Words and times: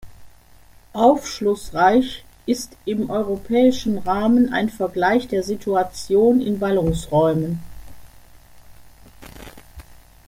Aufschlussreich 0.93 2.25
ist 2.47 2.75
im 2.85 3.11
europäischen 3.11 3.99
Rahmen 3.99 4.51
ein 4.51 4.69
Vergleich 4.69 5.27
der 5.27 5.43
Situation 5.43 6.41
in 6.41 6.57
Ballungsräumen. 6.57 7.61